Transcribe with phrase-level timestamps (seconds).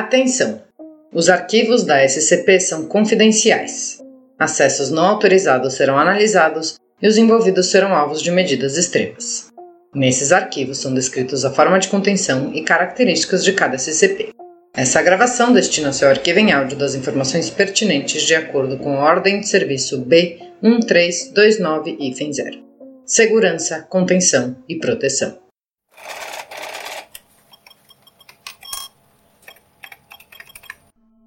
[0.00, 0.62] Atenção!
[1.12, 4.02] Os arquivos da SCP são confidenciais.
[4.38, 9.50] Acessos não autorizados serão analisados e os envolvidos serão alvos de medidas extremas.
[9.94, 14.30] Nesses arquivos são descritos a forma de contenção e características de cada SCP.
[14.74, 19.48] Essa gravação destina-se arquivo em áudio das informações pertinentes de acordo com a Ordem de
[19.48, 22.58] Serviço B1329-0.
[23.04, 25.49] Segurança, contenção e proteção.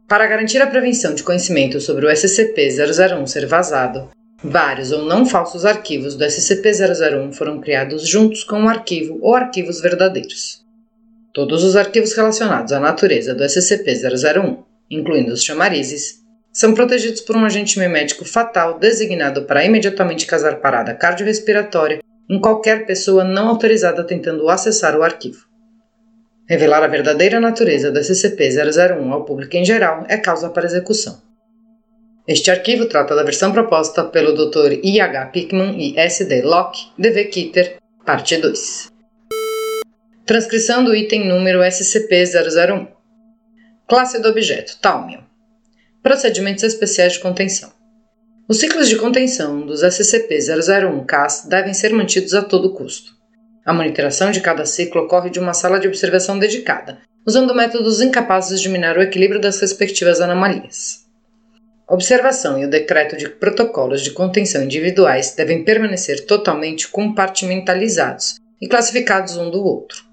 [0.07, 4.09] Para garantir a prevenção de conhecimento sobre o SCP-001 ser vazado,
[4.43, 9.81] vários ou não falsos arquivos do SCP-001 foram criados juntos com o arquivo ou arquivos
[9.81, 10.61] verdadeiros.
[11.33, 14.57] Todos os arquivos relacionados à natureza do SCP-001,
[14.91, 20.93] incluindo os chamarizes, são protegidos por um agente memético fatal designado para imediatamente causar parada
[20.93, 25.52] cardiorrespiratória em qualquer pessoa não autorizada tentando acessar o arquivo.
[26.47, 31.21] Revelar a verdadeira natureza do SCP-001 ao público em geral é causa para execução.
[32.27, 34.79] Este arquivo trata da versão proposta pelo Dr.
[34.83, 35.25] I.H.
[35.27, 36.41] Pickman e S.D.
[36.41, 37.25] Locke, D.V.
[37.25, 38.91] Kitter, parte 2.
[40.25, 42.87] Transcrição do item número SCP-001
[43.87, 45.21] Classe do objeto, Talmium
[46.01, 47.71] Procedimentos especiais de contenção
[48.47, 53.11] Os ciclos de contenção dos SCP-001-CAS devem ser mantidos a todo custo.
[53.65, 58.59] A monitoração de cada ciclo ocorre de uma sala de observação dedicada, usando métodos incapazes
[58.59, 61.03] de minar o equilíbrio das respectivas anomalias.
[61.87, 68.67] A observação e o decreto de protocolos de contenção individuais devem permanecer totalmente compartimentalizados e
[68.67, 70.03] classificados um do outro.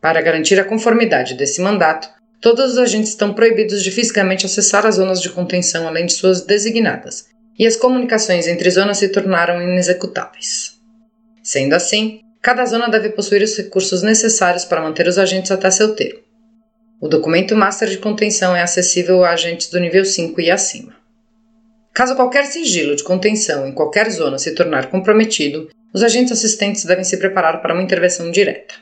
[0.00, 2.08] Para garantir a conformidade desse mandato,
[2.40, 6.42] todos os agentes estão proibidos de fisicamente acessar as zonas de contenção além de suas
[6.42, 7.26] designadas,
[7.58, 10.76] e as comunicações entre zonas se tornaram inexecutáveis.
[11.42, 15.96] Sendo assim, Cada zona deve possuir os recursos necessários para manter os agentes até seu
[15.96, 16.20] termo.
[17.00, 20.94] O documento Master de Contenção é acessível a agentes do nível 5 e acima.
[21.92, 27.02] Caso qualquer sigilo de contenção em qualquer zona se tornar comprometido, os agentes assistentes devem
[27.02, 28.76] se preparar para uma intervenção direta.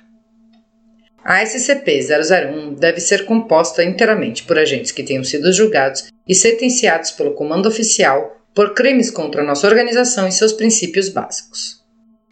[1.24, 7.32] A SCP-001 deve ser composta inteiramente por agentes que tenham sido julgados e sentenciados pelo
[7.32, 11.82] Comando Oficial por crimes contra nossa organização e seus princípios básicos.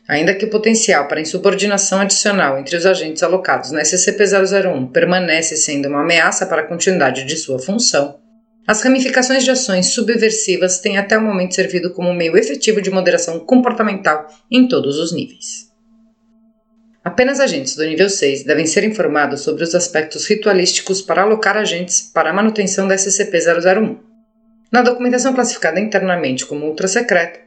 [0.08, 5.88] Ainda que o potencial para insubordinação adicional entre os agentes alocados na SCP-001 permanece sendo
[5.88, 8.20] uma ameaça para a continuidade de sua função,
[8.66, 13.40] as ramificações de ações subversivas têm até o momento servido como meio efetivo de moderação
[13.40, 15.72] comportamental em todos os níveis.
[17.04, 22.00] Apenas agentes do nível 6 devem ser informados sobre os aspectos ritualísticos para alocar agentes
[22.00, 23.98] para a manutenção da SCP-001.
[24.70, 27.41] Na documentação classificada internamente como ultra secreta,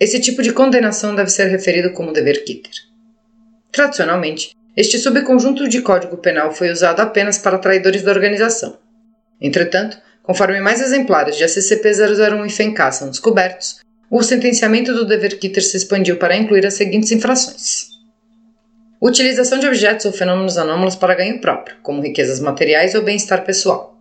[0.00, 2.72] esse tipo de condenação deve ser referido como dever Kitter.
[3.70, 8.78] Tradicionalmente, este subconjunto de código penal foi usado apenas para traidores da organização.
[9.38, 13.80] Entretanto, conforme mais exemplares de SCP-001 e FENCA são descobertos,
[14.10, 17.90] o sentenciamento do dever Kitter se expandiu para incluir as seguintes infrações:
[19.02, 23.99] utilização de objetos ou fenômenos anômalos para ganho próprio, como riquezas materiais ou bem-estar pessoal,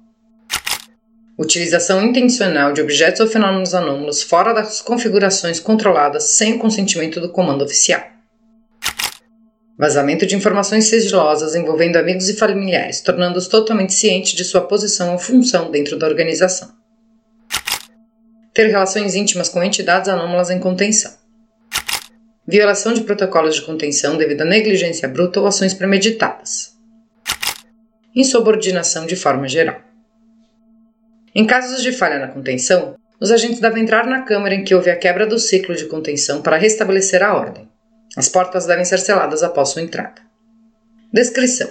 [1.39, 7.31] utilização intencional de objetos ou fenômenos anômalos fora das configurações controladas sem o consentimento do
[7.31, 8.03] comando oficial.
[9.77, 15.17] Vazamento de informações sigilosas envolvendo amigos e familiares, tornando-os totalmente cientes de sua posição ou
[15.17, 16.73] função dentro da organização.
[18.53, 21.13] Ter relações íntimas com entidades anômalas em contenção.
[22.45, 26.73] Violação de protocolos de contenção devido a negligência bruta ou ações premeditadas.
[28.13, 29.88] Insubordinação de forma geral.
[31.39, 34.89] Em casos de falha na contenção, os agentes devem entrar na câmara em que houve
[34.89, 37.65] a quebra do ciclo de contenção para restabelecer a ordem.
[38.17, 40.21] As portas devem ser seladas após sua entrada.
[41.13, 41.69] Descrição: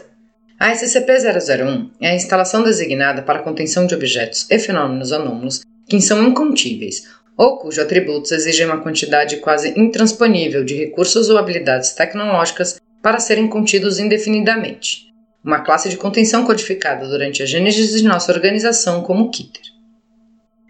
[0.58, 6.00] A SCP-001 é a instalação designada para a contenção de objetos e fenômenos anômalos que
[6.00, 7.06] são incontíveis
[7.36, 13.46] ou cujos atributos exigem uma quantidade quase intransponível de recursos ou habilidades tecnológicas para serem
[13.46, 15.07] contidos indefinidamente
[15.44, 19.62] uma classe de contenção codificada durante a gênese de nossa organização como Kitter.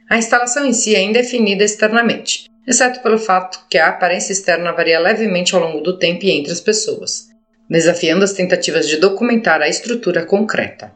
[0.08, 4.98] A instalação em si é indefinida externamente, exceto pelo fato que a aparência externa varia
[4.98, 7.28] levemente ao longo do tempo e entre as pessoas,
[7.68, 10.92] desafiando as tentativas de documentar a estrutura concreta.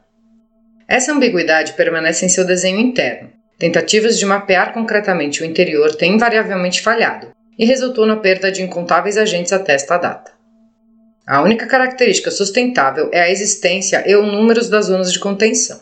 [0.89, 3.31] Essa ambiguidade permanece em seu desenho interno.
[3.59, 7.29] Tentativas de mapear concretamente o interior têm invariavelmente falhado
[7.59, 10.33] e resultou na perda de incontáveis agentes até esta data.
[11.27, 15.81] A única característica sustentável é a existência e o número das zonas de contenção.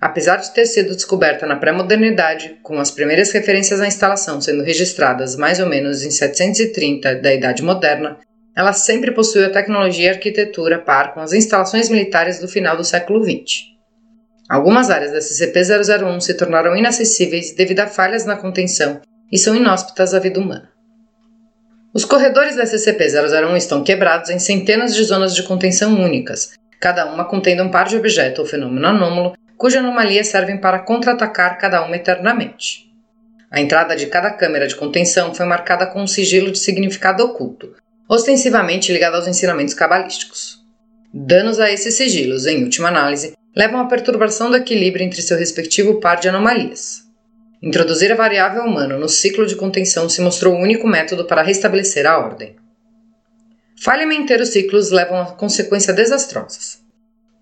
[0.00, 5.36] Apesar de ter sido descoberta na pré-modernidade, com as primeiras referências à instalação sendo registradas
[5.36, 8.18] mais ou menos em 730 da Idade Moderna,
[8.56, 12.84] ela sempre possuiu a tecnologia e arquitetura par com as instalações militares do final do
[12.84, 13.72] século XX.
[14.48, 19.00] Algumas áreas da SCP-001 se tornaram inacessíveis devido a falhas na contenção
[19.32, 20.71] e são inóspitas à vida humana.
[21.94, 27.26] Os corredores da SCP-001 estão quebrados em centenas de zonas de contenção únicas, cada uma
[27.26, 31.94] contendo um par de objeto ou fenômeno anômalo, cuja anomalia servem para contra-atacar cada uma
[31.94, 32.90] eternamente.
[33.50, 37.74] A entrada de cada câmera de contenção foi marcada com um sigilo de significado oculto,
[38.08, 40.62] ostensivamente ligado aos ensinamentos cabalísticos.
[41.12, 46.00] Danos a esses sigilos, em última análise, levam à perturbação do equilíbrio entre seu respectivo
[46.00, 47.02] par de anomalias.
[47.62, 52.04] Introduzir a variável humano no ciclo de contenção se mostrou o único método para restabelecer
[52.06, 52.56] a ordem.
[53.80, 56.80] Falha em manter os ciclos levam a consequências desastrosas.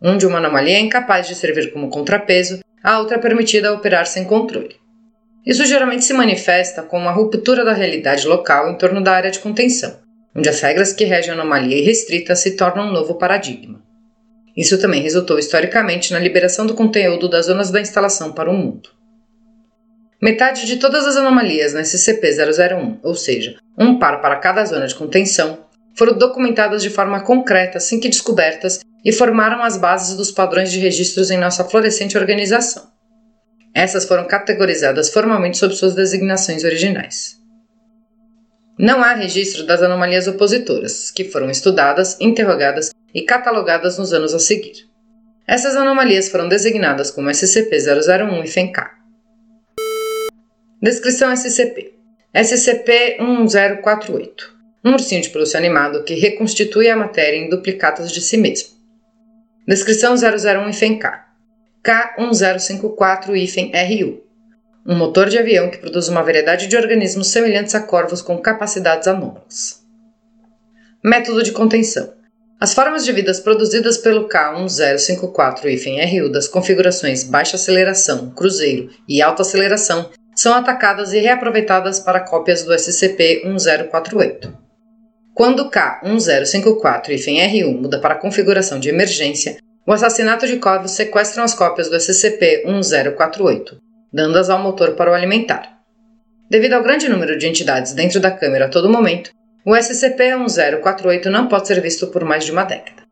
[0.03, 4.07] Onde uma anomalia é incapaz de servir como contrapeso, a outra é permitida a operar
[4.07, 4.77] sem controle.
[5.47, 9.39] Isso geralmente se manifesta com uma ruptura da realidade local em torno da área de
[9.39, 10.01] contenção,
[10.37, 13.83] onde as regras que regem a anomalia irrestrita se tornam um novo paradigma.
[14.55, 19.00] Isso também resultou historicamente na liberação do conteúdo das zonas da instalação para o mundo.
[20.23, 24.95] Metade de todas as anomalias na SCP-001, ou seja, um par para cada zona de
[24.95, 25.65] contenção,
[25.97, 30.79] foram documentadas de forma concreta assim que descobertas e formaram as bases dos padrões de
[30.79, 32.91] registros em nossa florescente organização.
[33.75, 37.39] Essas foram categorizadas formalmente sob suas designações originais.
[38.79, 44.39] Não há registro das anomalias opositoras, que foram estudadas, interrogadas e catalogadas nos anos a
[44.39, 44.87] seguir.
[45.47, 49.00] Essas anomalias foram designadas como SCP-001 e FENK.
[50.83, 51.93] Descrição SCP:
[52.35, 54.31] SCP-1048
[54.83, 58.71] um ursinho de pelúcia animado que reconstitui a matéria em duplicatas de si mesmo.
[59.69, 61.27] Descrição 001-K
[61.85, 64.23] K1054-RU
[64.87, 69.07] um motor de avião que produz uma variedade de organismos semelhantes a corvos com capacidades
[69.07, 69.85] anômalas.
[71.05, 72.15] Método de contenção.
[72.59, 80.09] As formas de vidas produzidas pelo K1054-RU das configurações baixa aceleração, cruzeiro e alta aceleração
[80.35, 84.53] são atacadas e reaproveitadas para cópias do SCP-1048.
[85.35, 91.55] Quando o K1054-RU muda para a configuração de emergência, o assassinato de corvos sequestram as
[91.55, 93.79] cópias do SCP-1048,
[94.13, 95.79] dando-as ao motor para o alimentar.
[96.51, 99.31] Devido ao grande número de entidades dentro da câmera a todo momento,
[99.65, 103.03] o SCP-1048 não pode ser visto por mais de uma década.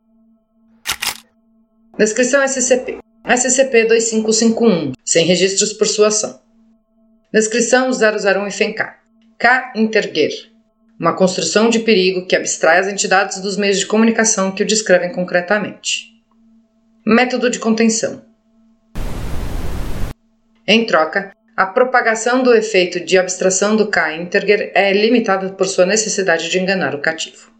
[1.97, 6.39] Descrição SCP SCP-2551, sem registros por sua ação.
[7.31, 8.83] Descrição 001 e FENK.
[9.37, 9.73] K.
[9.75, 10.31] Interger.
[10.99, 15.11] Uma construção de perigo que abstrai as entidades dos meios de comunicação que o descrevem
[15.11, 16.07] concretamente.
[17.05, 18.25] Método de contenção.
[20.67, 24.15] Em troca, a propagação do efeito de abstração do K.
[24.15, 27.51] Interger é limitada por sua necessidade de enganar o cativo.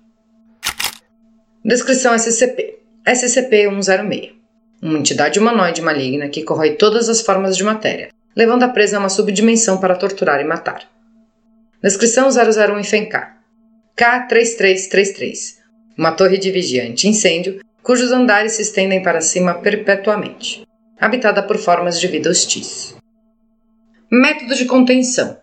[1.64, 2.80] Descrição SCP.
[3.06, 4.32] SCP-106.
[4.82, 9.00] Uma entidade humanoide maligna que corrói todas as formas de matéria, levando a presa a
[9.00, 10.84] uma subdimensão para torturar e matar.
[11.82, 13.16] Descrição 001 em FENK.
[13.98, 15.58] K3333.
[15.98, 20.66] Uma torre de vigia anti-incêndio, cujos andares se estendem para cima perpetuamente,
[21.00, 22.96] habitada por formas de vida hostis.
[24.12, 25.38] Método de contenção.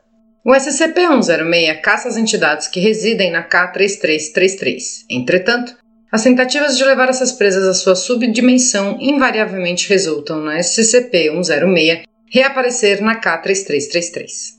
[0.44, 5.05] O SCP-106 caça as entidades que residem na K3333.
[5.11, 5.77] Entretanto,
[6.11, 13.21] as tentativas de levar essas presas à sua subdimensão invariavelmente resultam na SCP-106 reaparecer na
[13.21, 14.56] K3333.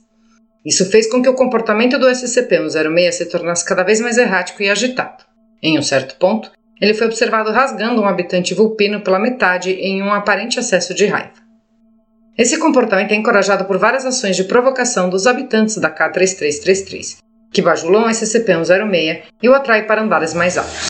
[0.64, 4.68] Isso fez com que o comportamento do SCP-106 se tornasse cada vez mais errático e
[4.68, 5.24] agitado.
[5.62, 10.12] Em um certo ponto, ele foi observado rasgando um habitante vulpino pela metade em um
[10.12, 11.32] aparente acesso de raiva.
[12.36, 17.18] Esse comportamento é encorajado por várias ações de provocação dos habitantes da K3333,
[17.52, 20.88] que bajulam o SCP-106 e o atraem para andares mais altos.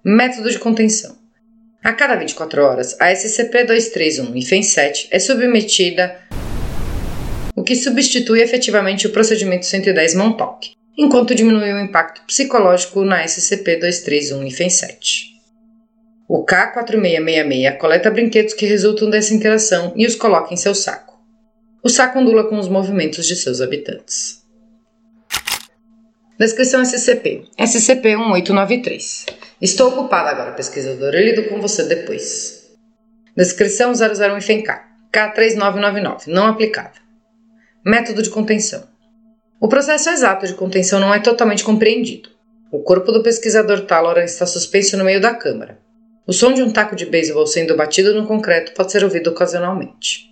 [0.04, 1.20] Método de contenção
[1.82, 6.14] a cada 24 horas, a SCP-231 e FEN-7 é submetida
[7.54, 14.46] o que substitui efetivamente o procedimento 110 Montauk, enquanto diminui o impacto psicológico na SCP-231
[14.46, 15.30] e FEN7.
[16.28, 21.18] O K-4666 coleta brinquedos que resultam dessa interação e os coloca em seu saco.
[21.82, 24.40] O saco ondula com os movimentos de seus habitantes.
[26.38, 29.26] Descrição SCP: SCP-1893.
[29.60, 31.14] Estou ocupada agora, pesquisador.
[31.14, 32.70] Eu lido com você depois.
[33.36, 34.68] Descrição 001 FENK.
[35.12, 36.28] K3999.
[36.28, 37.02] Não aplicável.
[37.84, 38.84] Método de contenção.
[39.60, 42.28] O processo exato de contenção não é totalmente compreendido.
[42.72, 45.78] O corpo do pesquisador Taloran está suspenso no meio da câmara.
[46.26, 50.30] O som de um taco de beisebol sendo batido no concreto pode ser ouvido ocasionalmente.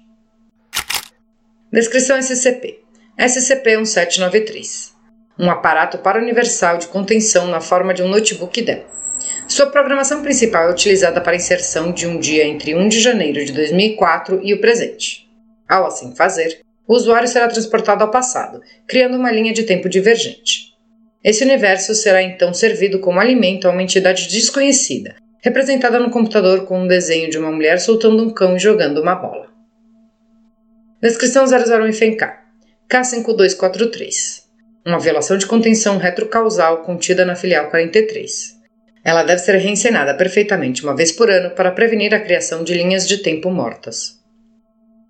[1.73, 2.81] Descrição SCP:
[3.19, 4.99] SCP-1793
[5.39, 8.85] um aparato para-universal de contenção na forma de um notebook Dell.
[9.47, 13.53] Sua programação principal é utilizada para inserção de um dia entre 1 de janeiro de
[13.53, 15.29] 2004 e o presente.
[15.69, 20.69] Ao assim fazer, o usuário será transportado ao passado, criando uma linha de tempo divergente.
[21.23, 26.81] Esse universo será então servido como alimento a uma entidade desconhecida, representada no computador com
[26.81, 29.49] um desenho de uma mulher soltando um cão e jogando uma bola.
[31.03, 32.25] Descrição 001 FNK
[32.91, 34.45] K5243
[34.87, 38.57] Uma violação de contenção retrocausal contida na filial 43.
[39.05, 43.07] Ela deve ser reencenada perfeitamente uma vez por ano para prevenir a criação de linhas
[43.07, 44.19] de tempo mortas.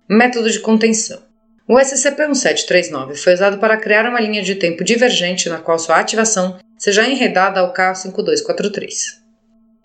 [0.09, 1.28] Método de contenção
[1.69, 6.57] o SCP-1739 foi usado para criar uma linha de tempo divergente na qual sua ativação
[6.75, 8.89] seja enredada ao K5243.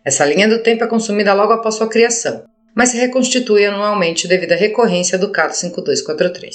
[0.02, 4.52] Essa linha do tempo é consumida logo após sua criação, mas se reconstitui anualmente devido
[4.52, 6.54] à recorrência do K5243.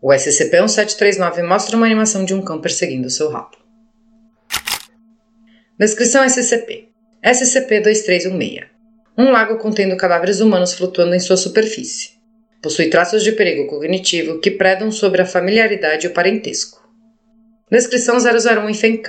[0.00, 3.58] O SCP-1739 mostra uma animação de um cão perseguindo seu rabo.
[5.78, 6.88] Descrição SCP:
[7.22, 8.68] SCP-2316
[9.18, 12.23] Um lago contendo cadáveres humanos flutuando em sua superfície.
[12.64, 16.82] Possui traços de perigo cognitivo que predam sobre a familiaridade e o parentesco.
[17.70, 19.06] Descrição 001 em FENK.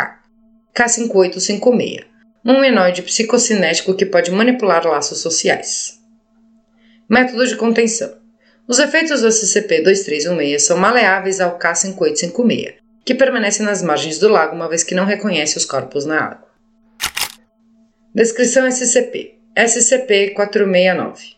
[0.78, 2.04] K5856.
[2.46, 6.02] Um humanoide psicocinético que pode manipular laços sociais.
[7.10, 8.18] Método de contenção.
[8.68, 12.74] Os efeitos do SCP-2316 são maleáveis ao K5856,
[13.06, 16.50] que permanece nas margens do lago uma vez que não reconhece os corpos na água.
[18.14, 19.38] Descrição SCP.
[19.58, 21.35] SCP-469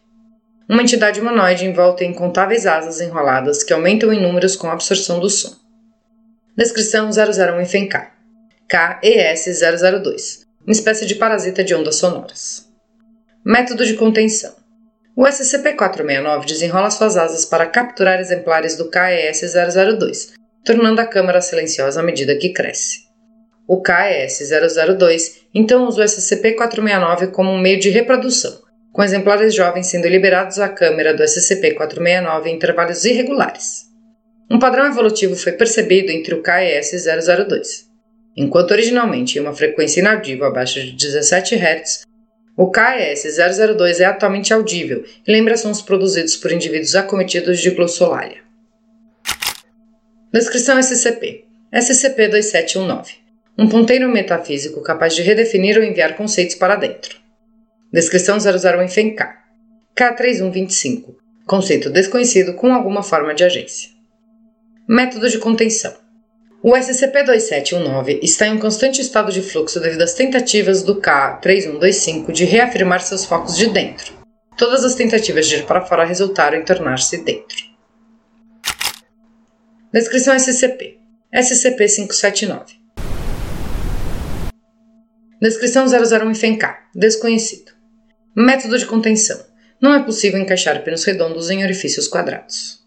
[0.70, 5.20] uma entidade humanoide envolta em incontáveis asas enroladas que aumentam em números com a absorção
[5.20, 5.56] do som.
[6.58, 8.08] Descrição 001 FNK
[8.70, 12.68] KES-002 Uma espécie de parasita de ondas sonoras.
[13.46, 14.54] Método de contenção.
[15.16, 20.34] O SCP-469 desenrola suas asas para capturar exemplares do KES-002,
[20.66, 23.08] tornando a câmara silenciosa à medida que cresce.
[23.66, 28.67] O KES-002 então usa o SCP-469 como um meio de reprodução,
[28.98, 33.86] com exemplares jovens sendo liberados à câmera do SCP-469 em intervalos irregulares.
[34.50, 37.86] Um padrão evolutivo foi percebido entre o KES-002.
[38.36, 42.06] Enquanto originalmente em uma frequência inaudível abaixo de 17 Hz,
[42.58, 48.40] o KES-002 é atualmente audível e lembra sons produzidos por indivíduos acometidos de glossolalia.
[50.34, 53.10] Descrição SCP SCP-2719
[53.60, 57.27] Um ponteiro metafísico capaz de redefinir ou enviar conceitos para dentro.
[57.92, 59.24] Descrição 00 em FENK.
[59.98, 61.16] K3125.
[61.46, 63.90] Conceito desconhecido com alguma forma de agência.
[64.88, 65.96] Método de contenção.
[66.62, 73.00] O SCP-2719 está em constante estado de fluxo devido às tentativas do K3125 de reafirmar
[73.00, 74.14] seus focos de dentro.
[74.58, 77.58] Todas as tentativas de ir para fora resultaram em tornar-se dentro.
[79.94, 81.00] Descrição SCP.
[81.34, 82.66] SCP-579.
[85.40, 86.66] Descrição 001 em FENK.
[86.94, 87.77] Desconhecido.
[88.40, 89.36] Método de contenção.
[89.82, 92.78] Não é possível encaixar pinos redondos em orifícios quadrados.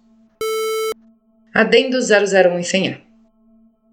[1.53, 3.01] Adendo 001 em FENHA.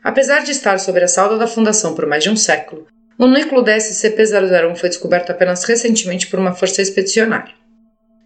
[0.03, 2.85] Apesar de estar sob a salda da Fundação por mais de um século,
[3.17, 7.55] o núcleo da SCP-001 foi descoberto apenas recentemente por uma força expedicionária.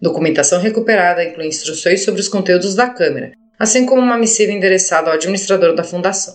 [0.02, 5.14] Documentação recuperada inclui instruções sobre os conteúdos da câmera, assim como uma missiva endereçada ao
[5.14, 6.34] administrador da Fundação.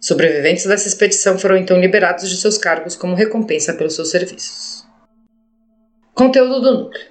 [0.00, 4.87] Sobreviventes dessa expedição foram então liberados de seus cargos como recompensa pelos seus serviços.
[6.18, 7.06] Conteúdo do núcleo: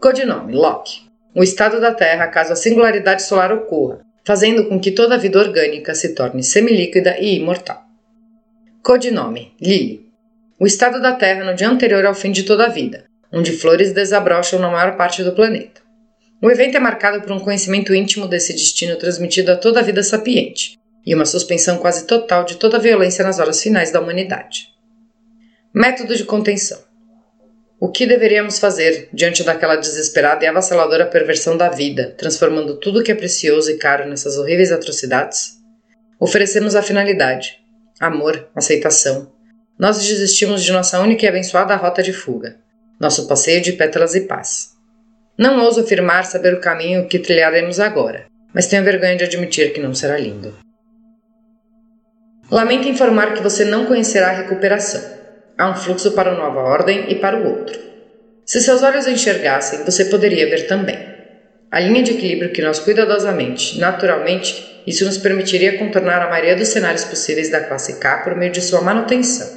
[0.00, 1.10] Codinome: Loki.
[1.34, 5.40] O estado da Terra caso a singularidade solar ocorra, fazendo com que toda a vida
[5.40, 7.82] orgânica se torne semilíquida e imortal.
[8.80, 10.08] Codinome: Lily.
[10.56, 13.92] O estado da Terra no dia anterior ao fim de toda a vida, onde flores
[13.92, 15.80] desabrocham na maior parte do planeta.
[16.40, 20.04] O evento é marcado por um conhecimento íntimo desse destino transmitido a toda a vida
[20.04, 24.68] sapiente e uma suspensão quase total de toda a violência nas horas finais da humanidade.
[25.74, 26.78] Método de contenção:
[27.84, 33.12] o que deveríamos fazer diante daquela desesperada e avassaladora perversão da vida, transformando tudo que
[33.12, 35.58] é precioso e caro nessas horríveis atrocidades?
[36.18, 37.58] Oferecemos a finalidade,
[38.00, 39.30] amor, aceitação.
[39.78, 42.56] Nós desistimos de nossa única e abençoada rota de fuga,
[42.98, 44.70] nosso passeio de pétalas e paz.
[45.36, 48.24] Não ouso afirmar saber o caminho que trilharemos agora,
[48.54, 50.56] mas tenho vergonha de admitir que não será lindo.
[52.50, 55.13] Lamento informar que você não conhecerá a recuperação.
[55.56, 57.78] Há um fluxo para o Nova Ordem e para o outro.
[58.44, 60.98] Se seus olhos enxergassem, você poderia ver também.
[61.70, 66.68] A linha de equilíbrio que nós cuidadosamente, naturalmente, isso nos permitiria contornar a maioria dos
[66.68, 69.48] cenários possíveis da classe K por meio de sua manutenção.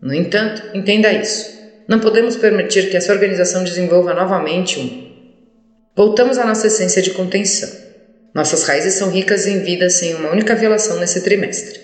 [0.00, 1.52] No entanto, entenda isso.
[1.88, 5.04] Não podemos permitir que essa organização desenvolva novamente um.
[5.96, 7.68] Voltamos à nossa essência de contenção.
[8.34, 11.80] Nossas raízes são ricas em vida sem uma única violação nesse trimestre.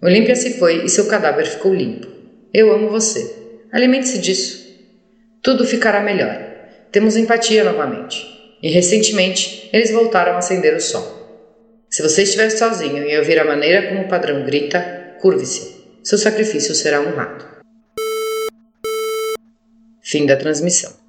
[0.00, 2.21] Olímpia se foi e seu cadáver ficou limpo.
[2.54, 3.34] Eu amo você.
[3.72, 4.76] Alimente-se disso.
[5.42, 6.36] Tudo ficará melhor.
[6.90, 8.26] Temos empatia novamente.
[8.62, 11.22] E recentemente eles voltaram a acender o sol.
[11.88, 15.82] Se você estiver sozinho e ouvir a maneira como o padrão grita, curve-se.
[16.04, 17.42] Seu sacrifício será honrado.
[20.02, 21.01] Fim da transmissão.